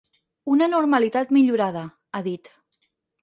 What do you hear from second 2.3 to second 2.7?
dit.